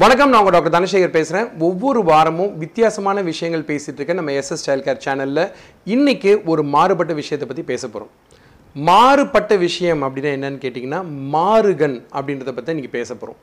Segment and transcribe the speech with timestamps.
[0.00, 4.18] வணக்கம் நான் உங்கள் டாக்டர் தனசேகர் பேசுகிறேன் ஒவ்வொரு வாரமும் வித்தியாசமான விஷயங்கள் பேசிகிட்டு இருக்கேன்.
[4.20, 5.40] நம்ம எஸ்எஸ் சைல்ட் கேர் சேனலில்
[5.94, 8.12] இன்றைக்கி ஒரு மாறுபட்ட விஷயத்தை பற்றி பேச போகிறோம்
[8.76, 11.00] மாறுபட்ட விஷயம் அப்படின்னா என்னன்னு கேட்டிங்கன்னா
[11.34, 13.38] மாறுகன் அப்படின்றத பற்றி இன்னைக்கு பேச போகிறோம்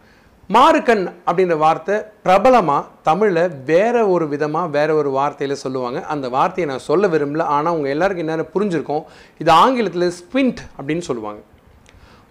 [0.55, 1.97] மாறுகன் அப்படின்ற வார்த்தை
[2.27, 6.01] பிரபலமாக தமிழில் வேற ஒரு விதமாக வேற ஒரு வார்த்தையில் சொல்லுவாங்க.
[6.15, 7.46] அந்த வார்த்தையை நான் சொல்ல விரும்பல.
[7.57, 9.05] ஆனால் உங்கள் எல்லாருக்கும் என்னென்ன புரிஞ்சிருக்கோம்.
[9.43, 11.41] இது ஆங்கிலத்தில் ஸ்பின்ட் அப்படின்னு சொல்லுவாங்க.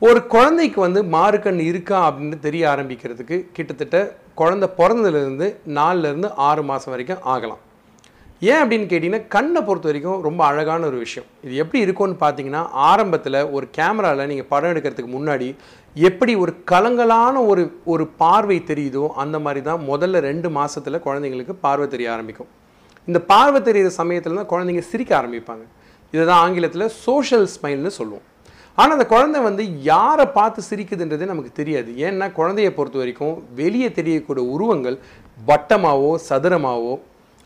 [0.05, 3.99] ஒரு குழந்தைக்கு வந்து மாறுக்கண் இருக்கா அப்படின்னு தெரிய ஆரம்பிக்கிறதுக்கு கிட்டத்தட்ட
[4.41, 5.47] குழந்தை பிறந்ததுலேருந்து
[5.77, 7.63] நாலுலேருந்து ஆறு மாதம் வரைக்கும் ஆகலாம்.
[8.49, 11.29] ஏன் அப்படின்னு கேட்டிங்கன்னா கண்ணை பொறுத்த வரைக்கும் ரொம்ப அழகான ஒரு விஷயம்.
[11.47, 15.49] இது எப்படி இருக்கும்னு பார்த்தீங்கன்னா ஆரம்பத்தில் ஒரு கேமராவில் நீங்கள் படம் எடுக்கிறதுக்கு முன்னாடி
[16.11, 21.89] எப்படி ஒரு கலங்கலான ஒரு ஒரு பார்வை தெரியுதோ அந்த மாதிரி தான் முதல்ல ரெண்டு மாதத்தில் குழந்தைங்களுக்கு பார்வை
[21.97, 22.53] தெரிய ஆரம்பிக்கும்.
[23.09, 25.67] இந்த பார்வை தெரிகிற சமயத்தில் தான் குழந்தைங்க சிரிக்க ஆரம்பிப்பாங்க.
[26.15, 28.27] இதை தான் ஆங்கிலத்தில் சோஷியல் ஸ்மைல்னு சொல்லுவோம்.
[28.79, 31.91] ஆனால் அந்த குழந்தை வந்து யாரை பார்த்து சிரிக்குதுன்றதே நமக்கு தெரியாது.
[32.07, 34.97] ஏன்னா குழந்தைய பொறுத்த வரைக்கும் வெளியே தெரியக்கூடிய உருவங்கள்
[35.51, 36.95] வட்டமாவோ சதுரமாவோ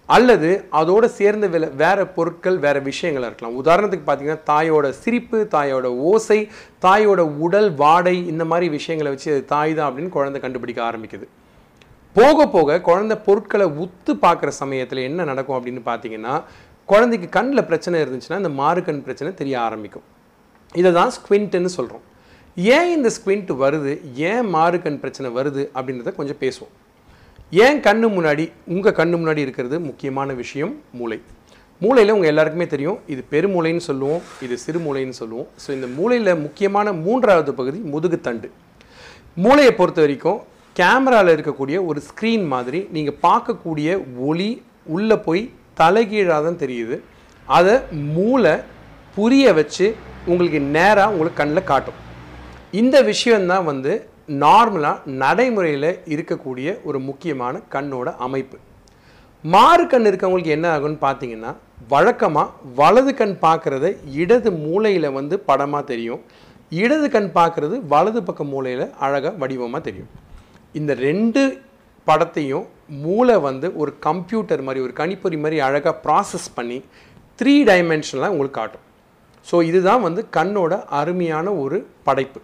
[0.09, 3.59] அல்லது அதோடு சேர்ந்த வில வேறு பொருட்கள் வேறு விஷயங்களாக இருக்கலாம்.
[3.61, 6.41] உதாரணத்துக்கு பார்த்தீங்கன்னா தாயோட சிரிப்பு தாயோட ஓசை
[6.87, 11.29] தாயோட உடல் வாடை இந்த மாதிரி விஷயங்களை வச்சு அது தாய் தான் அப்படின்னு குழந்தை கண்டுபிடிக்க ஆரம்பிக்குது.
[12.17, 16.35] போக போக குழந்தை பொருட்களை உத்து பார்க்குற சமயத்தில் என்ன நடக்கும் அப்படின்னு பார்த்தீங்கன்னா
[16.93, 20.07] குழந்தைக்கு கண்ணில் பிரச்சனை இருந்துச்சுன்னா இந்த மாறுகண் பிரச்சனை தெரிய ஆரம்பிக்கும்.
[20.79, 22.05] இதை தான் ஸ்குவிண்ட்டுன்னு சொல்கிறோம்
[22.77, 23.93] ஏன் இந்த ஸ்குவிண்ட் வருது?
[24.31, 25.63] ஏன் மாறுகண் பிரச்சனை வருது?
[25.77, 26.73] அப்படின்றத கொஞ்சம் பேசுவோம்.
[27.65, 30.73] ஏன் கண்ணு முன்னாடி உங்கள் கண்ணு முன்னாடி இருக்கிறது முக்கியமான விஷயம்?
[30.99, 31.19] மூளை.
[31.85, 35.49] மூளையில் உங்கள் எல்லாருக்குமே தெரியும் இது பெருமூளைன்னு சொல்லுவோம் இது சிறுமூளைன்னு சொல்லுவோம்.
[35.63, 38.49] ஸோ இந்த மூளையில் முக்கியமான மூன்றாவது பகுதி முதுகுத்தண்டு
[39.45, 40.41] மூளையை பொறுத்த வரைக்கும்
[40.77, 43.89] கேமராவில் இருக்கக்கூடிய ஒரு ஸ்க்ரீன் மாதிரி நீங்கள் பார்க்கக்கூடிய
[44.29, 44.51] ஒளி
[44.97, 45.43] உள்ளே போய்
[45.81, 46.97] தலைகீழாக தான் தெரியுது.
[47.49, 47.75] அதை
[48.17, 48.55] மூளை
[49.17, 49.87] புரிய வச்சு
[50.31, 51.99] உங்களுக்கு நேராக உங்களுக்கு கண்ணில் காட்டும்.
[52.81, 53.93] இந்த விஷயந்தான் வந்து
[54.43, 58.59] நார்மலாக நடைமுறையில் இருக்கக்கூடிய ஒரு முக்கியமான கண்ணோட அமைப்பு.
[59.45, 61.53] மாறு கண் இருக்கவங்களுக்கு என்ன ஆகும்னு பார்த்தீங்கன்னா
[61.93, 63.87] வழக்கமாக வலது கண் பார்க்குறத
[64.23, 66.21] இடது மூளையில் வந்து படமாக தெரியும்.
[66.83, 70.11] இடது கண் பார்க்குறது வலது பக்க மூளையில் அழகாக வடிவமாக தெரியும்.
[70.81, 71.43] இந்த ரெண்டு
[72.09, 72.67] படத்தையும்
[73.05, 76.79] மூளை வந்து ஒரு கம்ப்யூட்டர் மாதிரி ஒரு கணிப்பொறி மாதிரி அழகாக ப்ராசஸ் பண்ணி
[77.39, 78.85] த்ரீ டைமென்ஷனலாக உங்களுக்கு காட்டும்.
[79.49, 82.41] ஸோ இதுதான் வந்து கண்ணோட அருமையான ஒரு படைப்பு.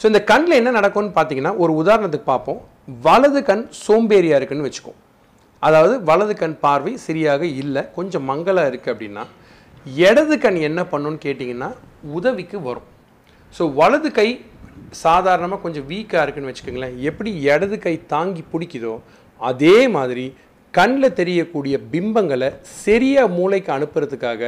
[0.00, 2.60] ஸோ இந்த கண்ணில் என்ன நடக்கும்னு பார்த்தீங்கன்னா ஒரு உதாரணத்துக்கு பார்ப்போம்.
[3.06, 4.98] வலது கண் சோம்பேறியாக இருக்குன்னு வச்சுக்கோம்.
[5.62, 9.24] அதாவது வலது கண் பார்வை சரியாக இல்லை கொஞ்சம் மங்கலாக இருக்குது அப்படின்னா
[10.06, 11.70] இடது கண் என்ன பண்ணுன்னு கேட்டிங்கன்னா
[12.16, 12.88] உதவிக்கு வரும்.
[13.56, 14.28] ஸோ வலது கை
[15.04, 16.96] சாதாரணமாக கொஞ்சம் வீக்காக இருக்குன்னு வச்சுக்கோங்களேன்.
[17.08, 18.94] எப்படி இடது கை தாங்கி பிடிக்குதோ
[19.40, 20.26] அதே மாதிரி
[20.74, 22.48] கண்ணில் தெரியக்கூடிய பிம்பங்களை
[22.84, 24.42] சரியாக மூளைக்கு அனுப்புறதுக்காக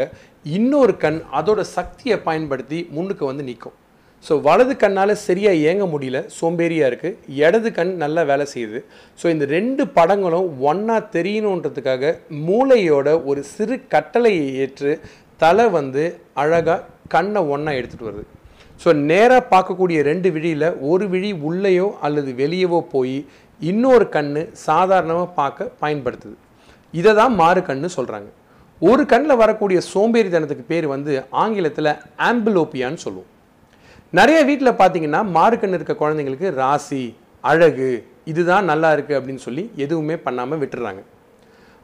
[0.58, 3.76] இன்னொரு கண் அதோட சக்தியை பயன்படுத்தி முன்னுக்கு வந்து நிற்கும்
[4.24, 8.78] ஸோ வலது கண்ணால் சரியாக இயங்க முடியல சோம்பேறியாக இருக்குது இடது கண் நல்லா வேலை செய்யுது.
[9.20, 12.12] ஸோ இந்த ரெண்டு படங்களும் ஒன்றா தெரியணுன்றதுக்காக
[12.46, 14.94] மூளையோட ஒரு சிறு கட்டளையை ஏற்று
[15.40, 16.04] தலை வந்து
[16.44, 16.84] அழகாக
[17.14, 18.26] கண்ணை ஒன்றா எடுத்துகிட்டு வருது.
[18.80, 23.18] ஸோ நேராக பார்க்கக்கூடிய ரெண்டு விழியில் ஒரு விழி உள்ளேயோ அல்லது வெளியவோ போய்
[23.60, 26.36] இன்னொரு கண்ணு சாதாரணமாக பார்க்க பயன்படுத்துது.
[26.94, 28.28] இதை தான் மாறு கண்ணு சொல்கிறாங்க
[28.82, 31.12] ஒரு கண்ணில் வரக்கூடிய சோம்பேறித்தனத்துக்கு பேர் வந்து
[31.42, 31.90] ஆங்கிலத்தில்
[32.28, 33.30] ஆம்பிலோப்பியான்னு சொல்லுவோம்.
[34.18, 37.02] நிறைய வீட்டில் பார்த்தீங்கன்னா மாறுக்கண் இருக்க குழந்தைங்களுக்கு ராசி
[37.50, 37.88] அழகு
[38.30, 41.02] இதுதான் நல்லா இருக்குது அப்படின்னு சொல்லி எதுவுமே பண்ணாமல் விட்டுறாங்க.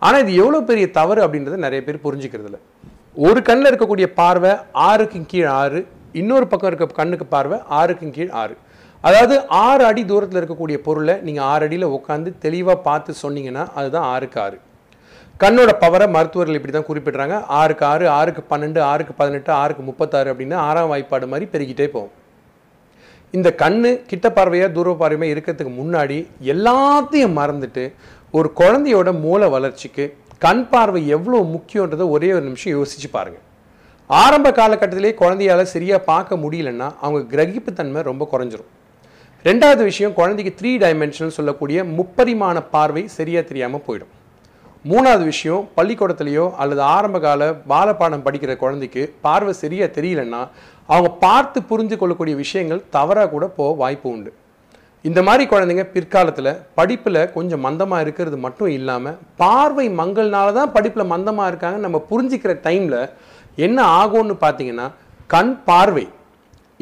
[0.03, 2.59] ஆனால் இது எவ்வளோ பெரிய தவறு அப்படின்றத நிறைய பேர் புரிஞ்சுக்கிறதில்ல.
[3.27, 4.53] ஒரு கண்ணில் இருக்கக்கூடிய பார்வை
[4.89, 5.81] ஆறுக்கும் கீழ் ஆறு
[6.21, 8.55] இன்னொரு பக்கம் இருக்க கண்ணுக்கு பார்வை ஆறுக்கும் கீழ் ஆறு.
[9.07, 9.35] அதாவது
[9.67, 14.59] ஆறு அடி தூரத்தில் இருக்கக்கூடிய பொருளை நீங்கள் ஆறு அடியில் உட்காந்து தெளிவாக பார்த்து சொன்னீங்கன்னா அதுதான் ஆறுக்கு ஆறு.
[15.43, 17.37] கண்ணோட பவரை மருத்துவர்கள் இப்படி தான் குறிப்பிடுறாங்க.
[17.61, 22.13] ஆறுக்கு ஆறு ஆறுக்கு பன்னெண்டு ஆறுக்கு பதினெட்டு ஆறுக்கு முப்பத்தாறு அப்படின்னு ஆறாம் வாய்ப்பாடு மாதிரி பெருகிட்டே போகும்.
[23.35, 26.19] இந்த கண்ணு கிட்ட பார்வையாக தூர பார்வையாக இருக்கிறதுக்கு முன்னாடி
[26.55, 27.85] எல்லாத்தையும் மறந்துட்டு
[28.39, 30.05] ஒரு குழந்தையோட மூளை வளர்ச்சிக்கு
[30.45, 33.41] கண் பார்வை எவ்வளோ முக்கியன்றதை ஒரே ஒரு நிமிஷம் யோசிச்சு பாருங்க.
[34.11, 38.71] ஆரம்ப காலகட்டத்திலே குழந்தையால் சரியாக பார்க்க முடியலன்னா அவங்க கிரகிப்பு தன்மை ரொம்ப குறைஞ்சிரும்.
[39.47, 44.13] ரெண்டாவது விஷயம் குழந்தைக்கு த்ரீ டைமென்ஷனல் சொல்லக்கூடிய முப்பரிமாண பார்வை சரியாக தெரியாமல் போயிடும்.
[44.91, 50.43] மூணாவது விஷயம் பள்ளிக்கூடத்துலையோ அல்லது ஆரம்பகால பாலப்பாடம் படிக்கிற குழந்தைக்கு பார்வை சரியாக தெரியலன்னா
[50.93, 54.31] அவங்க பார்த்து புரிந்து கொள்ளக்கூடிய விஷயங்கள் தவறாக கூட போக வாய்ப்பு உண்டு.
[55.05, 61.51] இந்த மாதிரி குழந்தைங்க பிற்காலத்தில் படிப்பில் கொஞ்சம் மந்தமாக இருக்கிறது மட்டும் இல்லாமல் பார்வை மங்கள்னால தான் படிப்பில் மந்தமாக
[61.53, 63.01] இருக்காங்க நம்ம புரிஞ்சிக்கிற டைமில்
[63.67, 64.89] என்ன ஆகும்னு பார்த்தீங்கன்னா
[65.35, 66.07] கண் பார்வை.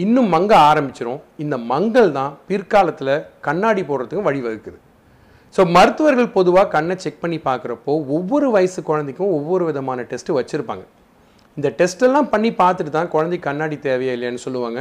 [0.05, 3.15] இன்னும் மங்க ஆரம்பிச்சிடும் இந்த மங்கள் தான் பிற்காலத்தில்
[3.47, 4.79] கண்ணாடி போடுறதுக்கு வழிவகுக்குது.
[5.55, 10.85] ஸோ மருத்துவர்கள் பொதுவாக கண்ணை செக் பண்ணி பார்க்குறப்போ ஒவ்வொரு வயசு குழந்தைக்கும் ஒவ்வொரு விதமான டெஸ்ட்டு வச்சுருப்பாங்க.
[11.57, 14.81] இந்த டெஸ்ட்டெல்லாம் பண்ணி பார்த்துட்டு தான் குழந்தைக்கு கண்ணாடி தேவையா இல்லையான்னு சொல்லுவாங்க.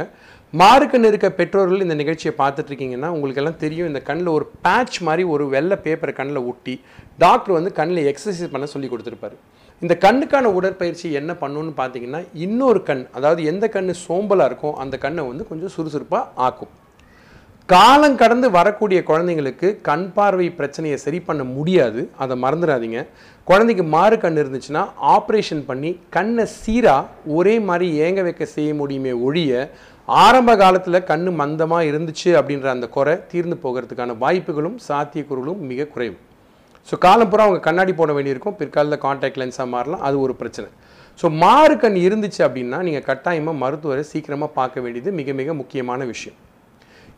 [0.60, 3.88] மார்க்கன் இருக்க பெற்றோர்கள் இந்த நிகழ்ச்சியை பார்த்துட்டு இருக்கீங்கன்னா உங்களுக்கு எல்லாம் தெரியும்.
[3.90, 6.74] இந்த கண்ணில் ஒரு பேட்ச் மாதிரி ஒரு வெள்ளை பேப்பரை கண்ணில் ஒட்டி
[7.24, 9.36] டாக்டர் வந்து கண்ணில் எக்ஸசைஸ் பண்ண சொல்லி கொடுத்துருப்பாரு.
[9.82, 15.22] இந்த கண்ணுக்கான உடற்பயிற்சி என்ன பண்ணுன்னு பார்த்தீங்கன்னா இன்னொரு கண் அதாவது எந்த கண் சோம்பலாக இருக்கோ அந்த கண்ணை
[15.28, 16.72] வந்து கொஞ்சம் சுறுசுறுப்பாக ஆக்கும்.
[17.72, 22.00] காலம் கடந்து வரக்கூடிய குழந்தைங்களுக்கு கண் பார்வை பிரச்சனையை சரி பண்ண முடியாது.
[22.22, 23.00] அதை மறந்துடாதீங்க.
[23.48, 24.84] குழந்தைக்கு மாறு கண் இருந்துச்சுன்னா
[25.16, 29.70] ஆப்ரேஷன் பண்ணி கண்ணை சீராக ஒரே மாதிரி ஏங்க வைக்க செய்ய முடியுமே ஒழிய
[30.08, 36.18] ஆரம்ப காலத்தில் கண் மந்தமாக இருந்துச்சு அப்படின்ற அந்த குறை தீர்ந்து போகிறதுக்கான வாய்ப்புகளும் சாத்தியக்கூறுகளும் மிக குறைவு.
[36.88, 38.56] ஸோ காலம் பூரா அவங்க கண்ணாடி போட வேண்டியிருக்கும்.
[38.60, 40.02] பிற்காலத்தில் காண்டாக்ட் லென்ஸாக மாறலாம்.
[40.08, 40.68] அது ஒரு பிரச்சனை.
[41.20, 46.38] ஸோ மாறு கண் இருந்துச்சு அப்படின்னா நீங்கள் கட்டாயமாக மருத்துவரை சீக்கிரமாக பார்க்க வேண்டியது மிக மிக முக்கியமான விஷயம்.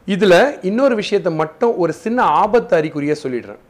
[0.08, 3.60] இதில் இன்னொரு விஷயத்தை மட்டும் ஒரு சின்ன ஆபத்து அறிகுறியாக சொல்லிடுறேன்.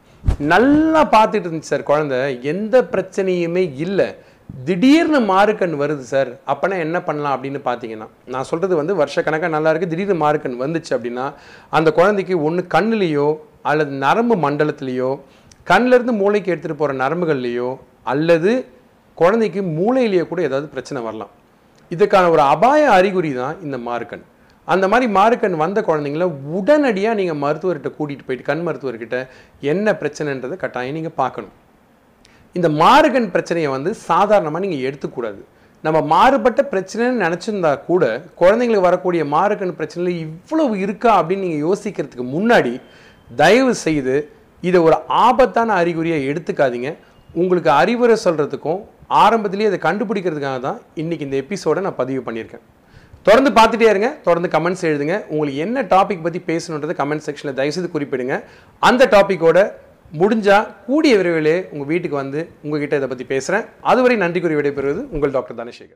[0.51, 2.19] நல்லா பார்த்துட்டு இருந்துச்சு சார் குழந்தை.
[2.53, 4.07] எந்த பிரச்சனையுமே இல்லை.
[4.67, 6.31] திடீர்னு மாறுக்கண் வருது சார்.
[6.51, 11.25] அப்போனா என்ன பண்ணலாம் அப்படின்னு பார்த்தீங்கன்னா நான் சொல்கிறது வந்து வருஷக்கணக்காக நல்லா இருக்குது திடீர்னு மாறுக்கண் வந்துச்சு அப்படின்னா
[11.77, 13.27] அந்த குழந்தைக்கு ஒன்று கண்ணுலேயோ
[13.71, 15.11] அல்லது நரம்பு மண்டலத்திலேயோ
[15.67, 17.69] கண்ணிலேருந்து மூளைக்கு எடுத்துகிட்டு போகிற நரம்புகள்லேயோ
[18.13, 18.51] அல்லது
[19.17, 21.31] குழந்தைக்கு மூளையிலேயோ கூட ஏதாவது பிரச்சனை வரலாம்.
[21.91, 24.23] இதுக்கான ஒரு அபாய அறிகுறி தான் இந்த மாறுக்கண்
[24.67, 26.25] அந்த மாதிரி மாறுக்கண் வந்த குழந்தைங்கள
[26.57, 29.17] உடனடியாக நீங்கள் மருத்துவர்கிட்ட கூட்டிகிட்டு போயிட்டு கண் மருத்துவர்கிட்ட
[29.71, 31.55] என்ன பிரச்சனைன்றதை கட்டாயம் நீங்கள் பார்க்கணும்.
[32.55, 35.41] இந்த மாறுகண் பிரச்சனையை வந்து சாதாரணமாக நீங்கள் எடுத்துக்கூடாது.
[35.83, 38.03] நம்ம மாறுபட்ட பிரச்சனைன்னு நினச்சிருந்தா கூட
[38.41, 42.73] குழந்தைங்களுக்கு வரக்கூடிய மாறுகண் பிரச்சனையில் இவ்வளவு இருக்கா அப்படின்னு நீங்கள் யோசிக்கிறதுக்கு முன்னாடி
[43.29, 44.15] தயவு செய்து
[44.69, 46.89] இதை ஒரு ஆபத்தான அறிகுறியாக எடுத்துக்காதீங்க.
[47.41, 48.81] உங்களுக்கு அறிவுரை சொல்கிறதுக்கும்
[49.23, 52.63] ஆரம்பத்திலேயே அதை கண்டுபிடிக்கிறதுக்காக தான் இன்றைக்கி இந்த எபிசோடை நான் பதிவு பண்ணியிருக்கேன்.
[53.27, 55.15] தொடர்ந்து பார்த்துட்டே இருங்க தொடர்ந்து கமெண்ட்ஸ் எழுதுங்க.
[55.33, 58.37] உங்களுக்கு என்ன டாபிக் பற்றி பேசணுன்றதை கமெண்ட் செக்ஷனில் தயவுசெய்து குறிப்பிடுங்க.
[58.89, 59.59] அந்த டாப்பிக்கோட
[60.21, 65.35] முடிஞ்சால் கூடிய விரைவிலே உங்கள் வீட்டுக்கு வந்து உங்ககிட்ட இதை பற்றி பேசுகிறேன் அதுவரை நன்றி கூறி விடைபெறுவது உங்கள்
[65.37, 65.91] டாக்டர் தனசேகர்.